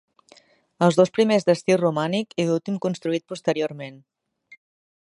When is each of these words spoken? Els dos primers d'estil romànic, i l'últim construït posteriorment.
Els 0.85 0.95
dos 0.99 1.11
primers 1.17 1.45
d'estil 1.49 1.79
romànic, 1.83 2.35
i 2.45 2.47
l'últim 2.49 2.81
construït 2.87 3.29
posteriorment. 3.35 4.03